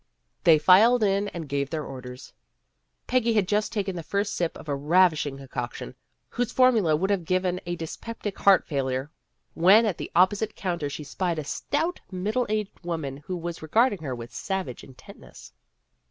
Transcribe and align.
They 0.45 0.57
filed 0.57 1.03
in 1.03 1.27
and 1.27 1.47
gave 1.47 1.69
their 1.69 1.85
orders. 1.85 2.33
Peggy 3.05 3.33
had 3.35 3.47
just 3.47 3.71
taken 3.71 3.95
the 3.95 4.01
first 4.01 4.33
sip 4.33 4.57
of 4.57 4.67
a 4.67 4.73
ravishing 4.75 5.37
con 5.37 5.47
coction, 5.47 5.93
whose 6.29 6.51
formula 6.51 6.95
would 6.95 7.11
have 7.11 7.23
given 7.23 7.61
a 7.67 7.75
dyspeptic 7.75 8.39
heart 8.39 8.65
failure, 8.65 9.11
when 9.53 9.85
at 9.85 9.99
the 9.99 10.09
opposite 10.15 10.55
counter 10.55 10.89
she 10.89 11.03
spied 11.03 11.37
a 11.37 11.43
stout, 11.43 12.01
middle 12.09 12.47
aged 12.49 12.79
woman 12.83 13.17
who 13.17 13.37
was 13.37 13.61
regarding 13.61 14.01
her 14.01 14.15
with 14.15 14.33
savage 14.33 14.83
intentness. 14.83 15.53